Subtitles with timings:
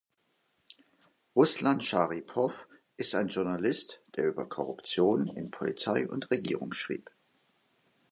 [1.35, 2.65] Ruslan Scharipow
[2.97, 7.11] ist ein Journalist, der über Korruption in Polizei und Regierung schrieb.